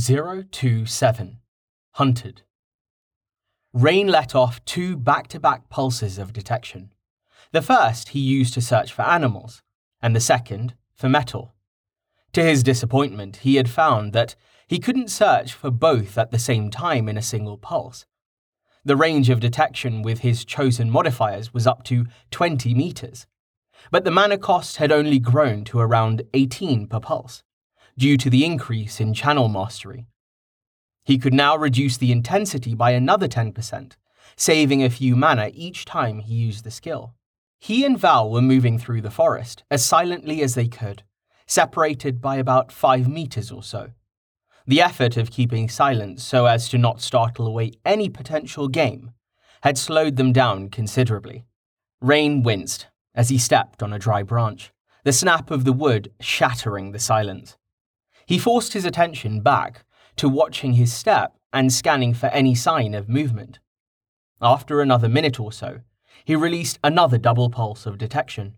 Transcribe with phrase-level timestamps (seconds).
[0.00, 1.40] 027
[1.94, 2.42] Hunted.
[3.72, 6.92] Rain let off two back to back pulses of detection.
[7.50, 9.60] The first he used to search for animals,
[10.00, 11.52] and the second for metal.
[12.34, 14.36] To his disappointment, he had found that
[14.68, 18.06] he couldn't search for both at the same time in a single pulse.
[18.84, 23.26] The range of detection with his chosen modifiers was up to 20 meters,
[23.90, 27.42] but the mana cost had only grown to around 18 per pulse
[27.98, 30.06] due to the increase in channel mastery.
[31.04, 33.92] He could now reduce the intensity by another 10%,
[34.36, 37.14] saving a few mana each time he used the skill.
[37.58, 41.02] He and Val were moving through the forest as silently as they could,
[41.46, 43.90] separated by about five meters or so.
[44.66, 49.12] The effort of keeping silent so as to not startle away any potential game
[49.62, 51.46] had slowed them down considerably.
[52.00, 54.72] Rain winced as he stepped on a dry branch,
[55.04, 57.56] the snap of the wood shattering the silence.
[58.28, 63.08] He forced his attention back to watching his step and scanning for any sign of
[63.08, 63.58] movement.
[64.42, 65.80] After another minute or so,
[66.26, 68.56] he released another double pulse of detection.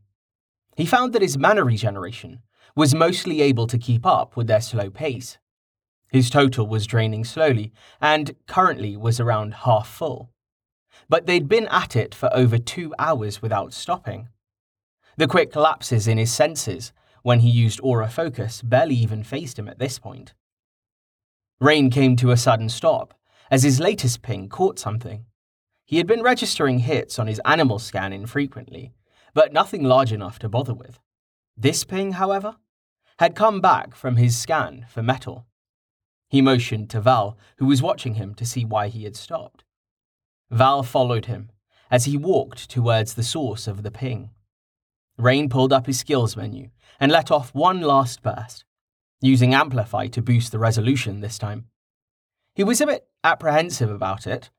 [0.74, 2.40] He found that his mana regeneration
[2.74, 5.38] was mostly able to keep up with their slow pace.
[6.10, 10.32] His total was draining slowly and currently was around half full.
[11.08, 14.30] But they'd been at it for over two hours without stopping.
[15.16, 19.68] The quick lapses in his senses when he used aura focus, barely even phased him
[19.68, 20.34] at this point.
[21.60, 23.14] Rain came to a sudden stop
[23.50, 25.26] as his latest ping caught something.
[25.84, 28.92] He had been registering hits on his animal scan infrequently,
[29.34, 30.98] but nothing large enough to bother with.
[31.56, 32.56] This ping, however,
[33.18, 35.46] had come back from his scan for metal.
[36.28, 39.64] He motioned to Val, who was watching him to see why he had stopped.
[40.50, 41.50] Val followed him
[41.90, 44.30] as he walked towards the source of the ping.
[45.20, 48.64] Rain pulled up his skills menu and let off one last burst,
[49.20, 51.66] using Amplify to boost the resolution this time.
[52.54, 54.50] He was a bit apprehensive about it,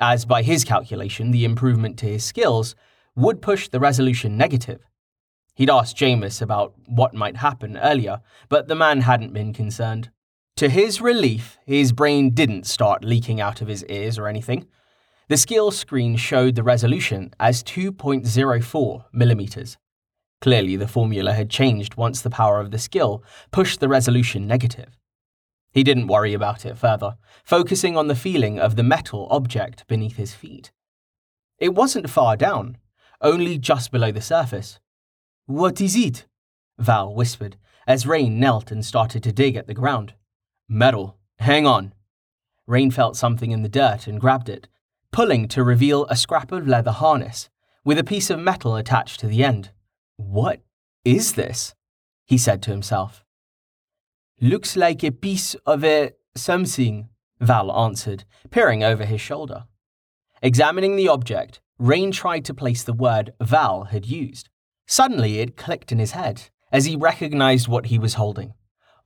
[0.00, 2.74] as by his calculation, the improvement to his skills
[3.14, 4.80] would push the resolution negative.
[5.54, 10.10] He'd asked Jameis about what might happen earlier, but the man hadn't been concerned.
[10.56, 14.66] To his relief, his brain didn't start leaking out of his ears or anything.
[15.28, 19.78] The skill screen showed the resolution as 2.04 millimeters.
[20.44, 24.98] Clearly, the formula had changed once the power of the skill pushed the resolution negative.
[25.72, 27.16] He didn't worry about it further,
[27.46, 30.70] focusing on the feeling of the metal object beneath his feet.
[31.56, 32.76] It wasn't far down,
[33.22, 34.80] only just below the surface.
[35.46, 36.26] What is it?
[36.76, 37.56] Val whispered
[37.86, 40.12] as Rain knelt and started to dig at the ground.
[40.68, 41.16] Metal.
[41.38, 41.94] Hang on.
[42.66, 44.68] Rain felt something in the dirt and grabbed it,
[45.10, 47.48] pulling to reveal a scrap of leather harness
[47.82, 49.70] with a piece of metal attached to the end.
[50.16, 50.60] What
[51.04, 51.74] is this?
[52.24, 53.24] he said to himself.
[54.40, 57.08] Looks like a piece of a something,
[57.40, 59.64] Val answered, peering over his shoulder.
[60.42, 64.48] Examining the object, Rain tried to place the word Val had used.
[64.86, 68.54] Suddenly it clicked in his head as he recognized what he was holding.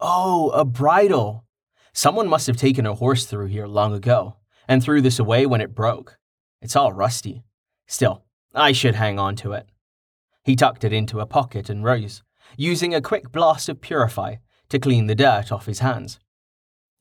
[0.00, 1.44] Oh, a bridle!
[1.92, 4.36] Someone must have taken a horse through here long ago
[4.66, 6.18] and threw this away when it broke.
[6.60, 7.44] It's all rusty.
[7.86, 8.24] Still,
[8.54, 9.68] I should hang on to it.
[10.48, 12.22] He tucked it into a pocket and rose,
[12.56, 14.36] using a quick blast of Purify
[14.70, 16.18] to clean the dirt off his hands.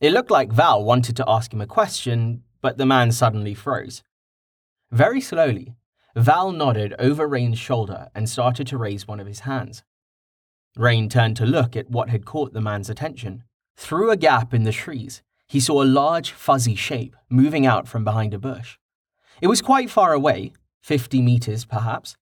[0.01, 4.03] It looked like Val wanted to ask him a question, but the man suddenly froze.
[4.91, 5.77] Very slowly,
[6.13, 9.81] Val nodded over Rain's shoulder and started to raise one of his hands.
[10.75, 13.45] Rain turned to look at what had caught the man's attention.
[13.77, 18.03] Through a gap in the trees, he saw a large, fuzzy shape moving out from
[18.03, 18.77] behind a bush.
[19.39, 22.17] It was quite far away, 50 meters perhaps,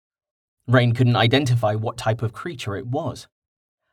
[0.66, 3.28] Rain couldn't identify what type of creature it was.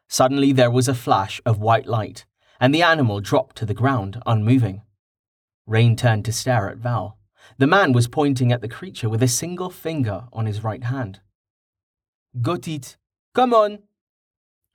[0.08, 2.26] Suddenly, there was a flash of white light,
[2.60, 4.82] and the animal dropped to the ground, unmoving.
[5.66, 7.18] Rain turned to stare at Val.
[7.58, 11.20] The man was pointing at the creature with a single finger on his right hand.
[12.42, 12.98] Got it.
[13.34, 13.80] Come on.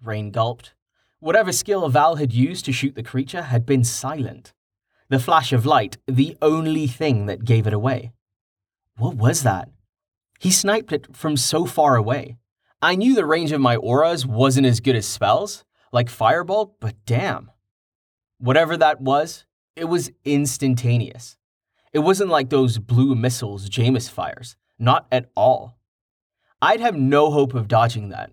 [0.03, 0.75] Rain gulped.
[1.21, 4.53] Whatever skill Val had used to shoot the creature had been silent.
[5.09, 8.12] The flash of light, the only thing that gave it away.
[8.97, 9.70] What was that?
[10.38, 12.37] He sniped it from so far away.
[12.83, 16.94] I knew the range of my auras wasn't as good as spells, like Fireball, but
[17.06, 17.50] damn.
[18.38, 21.37] Whatever that was, it was instantaneous.
[21.93, 25.79] It wasn't like those blue missiles Jameis fires, not at all.
[26.61, 28.31] I'd have no hope of dodging that.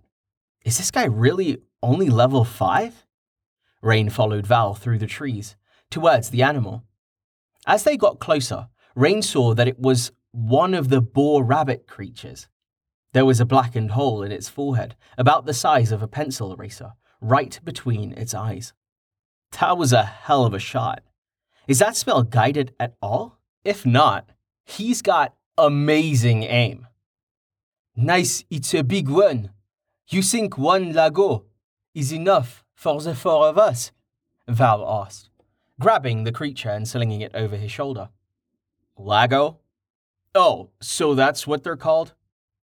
[0.66, 3.06] Is this guy really only level 5?
[3.82, 5.56] Rain followed Val through the trees,
[5.90, 6.84] towards the animal.
[7.66, 12.48] As they got closer, Rain saw that it was one of the boar rabbit creatures.
[13.14, 16.94] There was a blackened hole in its forehead, about the size of a pencil eraser,
[17.22, 18.74] right between its eyes.
[19.60, 21.04] That was a hell of a shot.
[21.68, 23.38] Is that spell guided at all?
[23.64, 24.30] If not,
[24.66, 26.88] he's got amazing aim.
[27.96, 29.52] Nice, it's a big one.
[30.08, 31.46] You think one Lago
[31.94, 33.92] is enough for the four of us?
[34.48, 35.30] Val asked,
[35.80, 38.10] grabbing the creature and slinging it over his shoulder.
[38.98, 39.60] Lago?
[40.36, 42.14] Oh, so that's what they're called?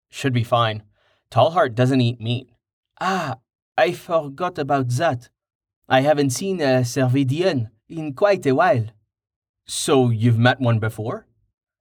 [0.09, 0.83] Should be fine.
[1.31, 2.49] Tallheart doesn't eat meat.
[2.99, 3.37] Ah,
[3.77, 5.29] I forgot about that.
[5.87, 8.87] I haven't seen a Cervidian in quite a while.
[9.65, 11.27] So you've met one before?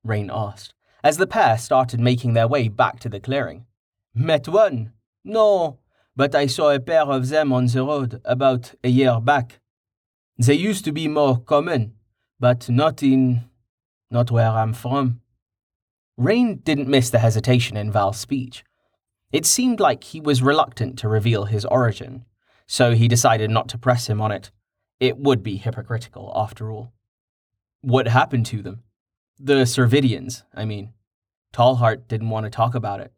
[0.05, 3.67] Rain asked, as the pair started making their way back to the clearing.
[4.15, 4.93] Met one?
[5.25, 5.79] No,
[6.15, 9.61] but I saw a pair of them on the road about a year back.
[10.39, 11.95] They used to be more common,
[12.39, 13.43] but not in.
[14.11, 15.21] not where I'm from.
[16.21, 18.63] Rain didn't miss the hesitation in Val's speech.
[19.33, 22.27] It seemed like he was reluctant to reveal his origin,
[22.67, 24.51] so he decided not to press him on it.
[25.01, 26.93] It would be hypocritical, after all.
[27.81, 28.83] What happened to them?
[29.39, 30.93] The Cervidians, I mean.
[31.55, 33.15] Tallheart didn't want to talk about it.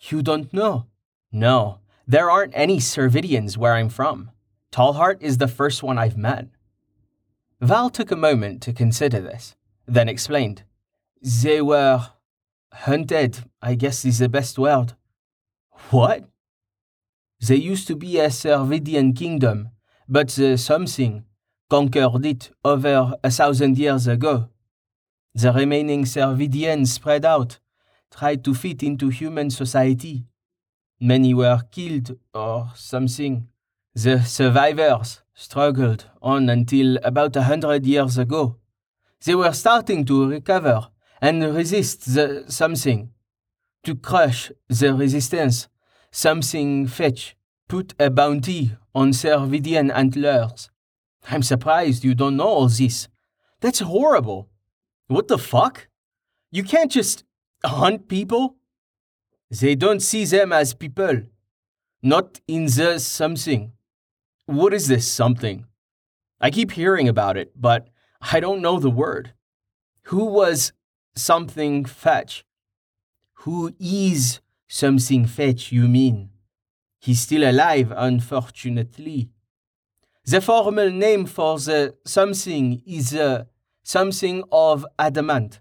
[0.00, 0.86] You don't know?
[1.30, 4.32] No, there aren't any Cervidians where I'm from.
[4.72, 6.48] Tallheart is the first one I've met.
[7.60, 9.54] Val took a moment to consider this,
[9.86, 10.64] then explained.
[11.22, 12.08] They were
[12.74, 14.94] hunted, I guess is the best word.
[15.90, 16.24] What?
[17.46, 19.70] They used to be a Cervidian kingdom,
[20.08, 21.24] but the something
[21.70, 24.48] conquered it over a thousand years ago.
[25.34, 27.58] The remaining Cervidians spread out,
[28.10, 30.26] tried to fit into human society.
[31.00, 33.48] Many were killed or something.
[33.94, 38.56] The survivors struggled on until about a hundred years ago.
[39.24, 40.88] They were starting to recover
[41.20, 43.10] and resist the something.
[43.84, 45.68] To crush the resistance,
[46.10, 47.36] something fetch
[47.68, 50.70] put a bounty on Cervidian antlers.
[51.30, 53.08] I'm surprised you don't know all this.
[53.60, 54.48] That's horrible.
[55.08, 55.88] What the fuck?
[56.50, 57.24] You can't just
[57.64, 58.56] hunt people?
[59.50, 61.22] They don't see them as people.
[62.02, 63.72] Not in the something.
[64.46, 65.66] What is this something?
[66.40, 67.88] I keep hearing about it, but
[68.20, 69.32] I don't know the word.
[70.04, 70.72] Who was
[71.16, 72.44] something fetch?
[73.44, 76.30] Who is something fetch, you mean?
[77.00, 79.28] He's still alive, unfortunately.
[80.24, 83.46] The formal name for the something is the
[83.82, 85.60] something of adamant,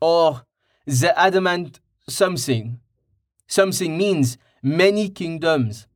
[0.00, 0.46] or
[0.86, 2.80] the adamant something.
[3.46, 5.86] Something means many kingdoms,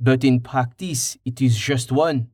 [0.00, 2.30] but in practice it is just one.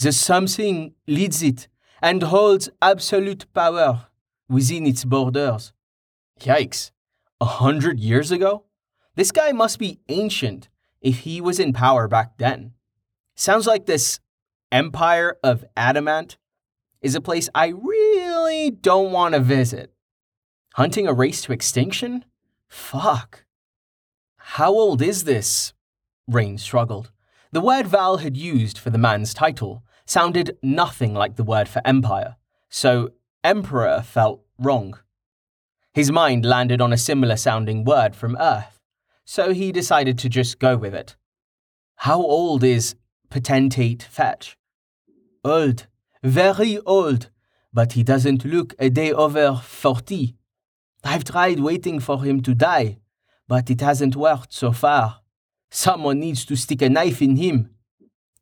[0.00, 1.68] The something leads it
[2.02, 4.08] and holds absolute power
[4.48, 5.72] within its borders.
[6.40, 6.90] Yikes.
[7.40, 8.64] A hundred years ago?
[9.14, 10.68] This guy must be ancient
[11.00, 12.72] if he was in power back then.
[13.34, 14.20] Sounds like this
[14.72, 16.36] Empire of Adamant
[17.00, 19.92] is a place I really don't want to visit.
[20.74, 22.24] Hunting a race to extinction?
[22.68, 23.44] Fuck.
[24.38, 25.72] How old is this?
[26.26, 27.10] Rain struggled.
[27.52, 31.80] The word Val had used for the man's title sounded nothing like the word for
[31.84, 32.36] empire,
[32.68, 33.10] so
[33.46, 34.98] emperor felt wrong.
[35.94, 38.80] His mind landed on a similar sounding word from Earth,
[39.24, 41.16] so he decided to just go with it.
[42.00, 42.96] How old is
[43.30, 44.58] potentate fetch?
[45.44, 45.86] Old,
[46.22, 47.30] very old,
[47.72, 50.34] but he doesn't look a day over 40.
[51.04, 52.98] I've tried waiting for him to die,
[53.46, 55.20] but it hasn't worked so far.
[55.70, 57.70] Someone needs to stick a knife in him.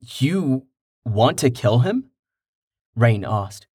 [0.00, 0.66] You
[1.04, 2.10] want to kill him?
[2.96, 3.66] Rain asked,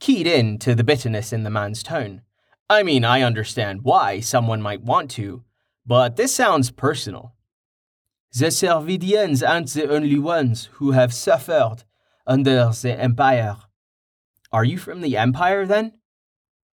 [0.00, 2.22] keyed in to the bitterness in the man's tone.
[2.68, 5.44] I mean, I understand why someone might want to,
[5.86, 7.34] but this sounds personal.
[8.32, 11.84] The Cervidians aren't the only ones who have suffered
[12.26, 13.56] under the Empire.
[14.52, 15.94] Are you from the Empire then?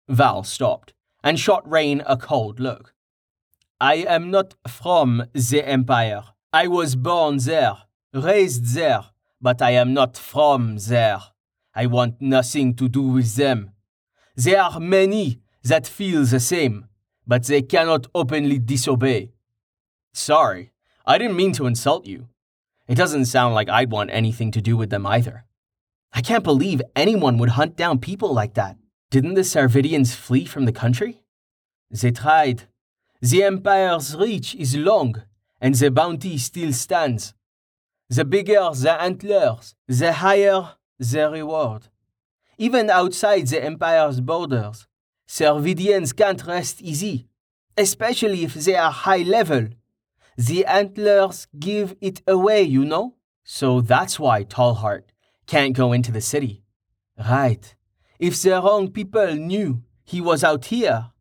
[0.08, 0.94] Val stopped
[1.24, 2.94] and shot Rain a cold look.
[3.82, 6.24] I am not from the Empire.
[6.54, 7.78] I was born there,
[8.14, 9.06] raised there,
[9.42, 11.22] but I am not from there.
[11.78, 13.70] I want nothing to do with them.
[14.36, 16.88] There are many that feel the same,
[17.28, 19.34] but they cannot openly disobey.
[20.12, 20.72] Sorry,
[21.06, 22.30] I didn't mean to insult you.
[22.88, 25.46] It doesn't sound like I'd want anything to do with them either.
[26.12, 28.78] I can't believe anyone would hunt down people like that.
[29.12, 31.22] Didn't the Cervidians flee from the country?
[31.92, 32.64] They tried.
[33.22, 35.22] The Empire's reach is long,
[35.62, 37.36] and the bounty still stands.
[38.10, 41.88] The bigger the antlers, the higher the reward.
[42.58, 44.88] Even outside the Empire's borders,
[45.28, 47.28] Cervidians can't rest easy,
[47.78, 49.68] especially if they are high level.
[50.38, 53.16] The antlers give it away, you know?
[53.44, 55.04] So that's why Tallheart
[55.46, 56.64] Can't go into the city.
[57.18, 57.74] Right.
[58.20, 61.12] If the wrong people knew he was out here,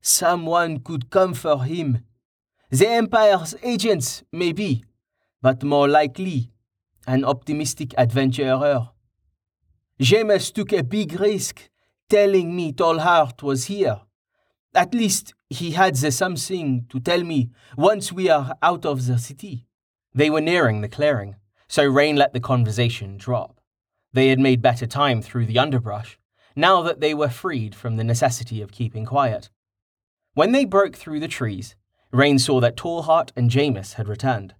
[0.00, 2.04] someone could come for him.
[2.70, 4.84] The Empire's agents, maybe,
[5.40, 6.50] but more likely,
[7.06, 8.90] an optimistic adventurer.
[10.00, 11.68] Jameis took a big risk
[12.08, 14.02] telling me Tallheart was here.
[14.72, 19.18] At least he had the something to tell me once we are out of the
[19.18, 19.66] city.
[20.14, 21.34] They were nearing the clearing,
[21.66, 23.60] so Rain let the conversation drop.
[24.12, 26.16] They had made better time through the underbrush,
[26.54, 29.50] now that they were freed from the necessity of keeping quiet.
[30.34, 31.74] When they broke through the trees,
[32.12, 34.54] Rain saw that Tallheart and Jameis had returned.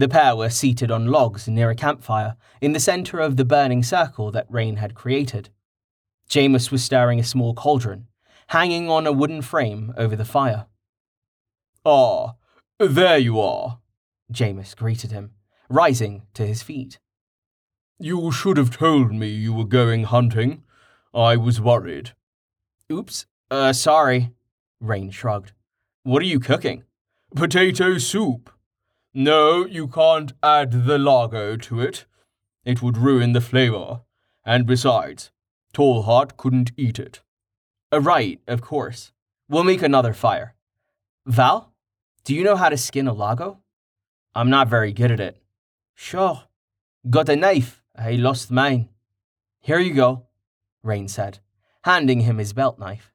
[0.00, 3.82] The pair were seated on logs near a campfire in the centre of the burning
[3.82, 5.50] circle that Rain had created.
[6.26, 8.06] Jameis was stirring a small cauldron,
[8.46, 10.64] hanging on a wooden frame over the fire.
[11.84, 12.36] Ah,
[12.78, 13.80] there you are,
[14.32, 15.32] Jameis greeted him,
[15.68, 16.98] rising to his feet.
[17.98, 20.62] You should have told me you were going hunting.
[21.12, 22.12] I was worried.
[22.90, 24.30] Oops, uh, sorry,
[24.80, 25.52] Rain shrugged.
[26.04, 26.84] What are you cooking?
[27.36, 28.50] Potato soup.
[29.12, 32.04] No, you can't add the lago to it.
[32.64, 34.02] It would ruin the flavour.
[34.44, 35.30] And besides,
[35.74, 37.20] Tallheart couldn't eat it.
[37.92, 39.12] Uh, right, of course.
[39.48, 40.54] We'll make another fire.
[41.26, 41.72] Val,
[42.24, 43.58] do you know how to skin a lago?
[44.34, 45.42] I'm not very good at it.
[45.94, 46.44] Sure.
[47.08, 47.82] Got a knife.
[47.96, 48.88] I lost mine.
[49.60, 50.26] Here you go,
[50.82, 51.40] Rain said,
[51.82, 53.12] handing him his belt knife.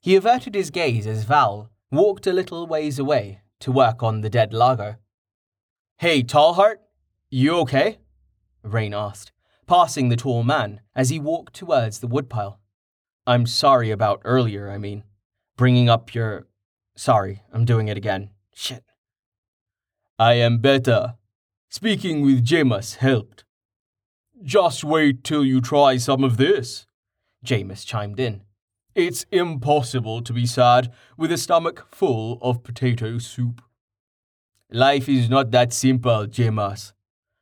[0.00, 4.30] He averted his gaze as Val walked a little ways away to work on the
[4.30, 4.96] dead lago.
[6.00, 6.76] Hey, Tallheart,
[7.28, 7.98] you okay?
[8.62, 9.32] Rain asked,
[9.66, 12.58] passing the tall man as he walked towards the woodpile.
[13.26, 15.04] I'm sorry about earlier, I mean.
[15.58, 16.46] Bringing up your.
[16.96, 18.30] Sorry, I'm doing it again.
[18.54, 18.82] Shit.
[20.18, 21.16] I am better.
[21.68, 23.44] Speaking with Jameis helped.
[24.42, 26.86] Just wait till you try some of this,
[27.44, 28.40] Jameis chimed in.
[28.94, 33.60] It's impossible to be sad with a stomach full of potato soup.
[34.72, 36.92] Life is not that simple, Jameis,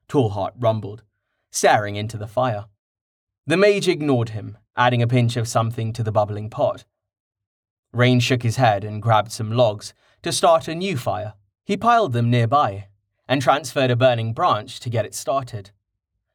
[0.08, 1.02] Tallheart rumbled,
[1.50, 2.66] staring into the fire.
[3.46, 6.86] The mage ignored him, adding a pinch of something to the bubbling pot.
[7.92, 9.92] Rain shook his head and grabbed some logs
[10.22, 11.34] to start a new fire.
[11.66, 12.86] He piled them nearby
[13.28, 15.70] and transferred a burning branch to get it started.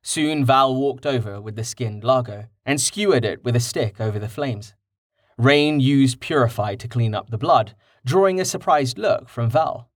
[0.03, 4.19] Soon Val walked over with the skinned lago and skewered it with a stick over
[4.19, 4.75] the flames.
[5.39, 9.89] Rain used Purify to clean up the blood, drawing a surprised look from Val.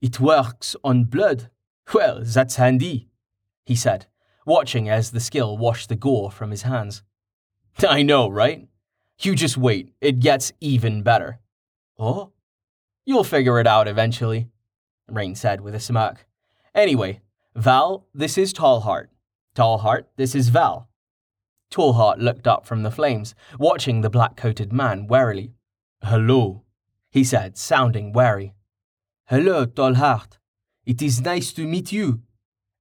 [0.00, 1.50] It works on blood.
[1.92, 3.08] Well, that's handy,
[3.64, 4.06] he said,
[4.46, 7.02] watching as the skill washed the gore from his hands.
[7.88, 8.68] I know, right?
[9.20, 11.40] You just wait, it gets even better.
[11.98, 12.32] Oh?
[13.04, 14.48] You'll figure it out eventually,
[15.08, 16.26] Rain said with a smirk.
[16.74, 17.20] Anyway,
[17.56, 19.08] Val, this is Tallheart.
[19.56, 20.88] Tallheart, this is Val.
[21.72, 25.54] Tallheart looked up from the flames, watching the black coated man warily.
[26.04, 26.62] Hello,
[27.10, 28.54] he said, sounding wary.
[29.30, 30.38] Hello, Tallheart.
[30.86, 32.22] It is nice to meet you,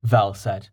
[0.01, 0.70] Val said.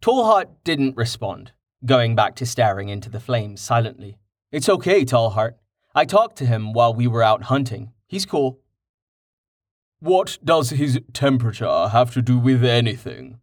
[0.00, 1.50] Tallheart didn't respond,
[1.84, 4.16] going back to staring into the flames silently.
[4.52, 5.54] It's okay, Tallheart.
[5.92, 7.90] I talked to him while we were out hunting.
[8.06, 8.60] He's cool.
[9.98, 13.40] What does his temperature have to do with anything?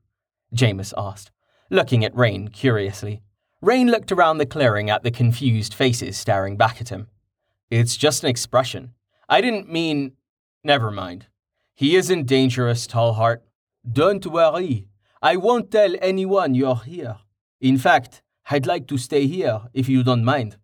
[0.56, 1.32] Jameis asked,
[1.70, 3.22] looking at Rain curiously.
[3.62, 7.10] Rain looked around the clearing at the confused faces staring back at him.
[7.70, 8.94] It's just an expression.
[9.28, 10.14] I didn't mean.
[10.64, 11.28] Never mind.
[11.76, 13.42] He isn't dangerous, Tallheart.
[13.92, 14.88] Don't worry.
[15.22, 17.18] I won't tell anyone you're here.
[17.60, 20.56] In fact, I'd like to stay here if you don't mind.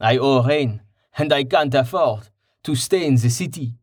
[0.00, 0.82] I owe Rain,
[1.18, 2.28] and I can't afford
[2.62, 3.74] to stay in the city.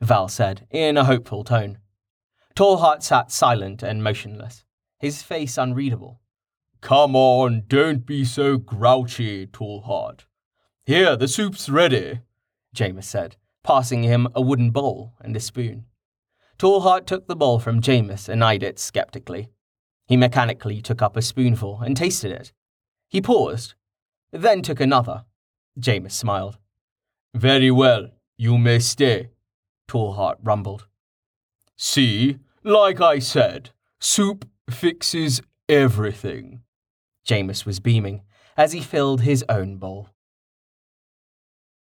[0.00, 1.78] Val said in a hopeful tone.
[2.54, 4.64] Tallheart sat silent and motionless,
[4.98, 6.20] his face unreadable.
[6.80, 10.24] Come on, don't be so grouchy, Tallheart.
[10.84, 12.20] Here, the soup's ready,
[12.74, 15.86] Jameis said, passing him a wooden bowl and a spoon.
[16.58, 19.50] Tallheart took the bowl from Jameis and eyed it skeptically.
[20.06, 22.52] He mechanically took up a spoonful and tasted it.
[23.08, 23.74] He paused,
[24.32, 25.24] then took another.
[25.78, 26.58] Jameis smiled.
[27.34, 28.08] Very well,
[28.38, 29.30] you may stay.
[29.88, 30.86] Tallheart rumbled.
[31.76, 33.70] See, like I said,
[34.00, 36.62] soup fixes everything.
[37.28, 38.22] Jameis was beaming
[38.56, 40.08] as he filled his own bowl.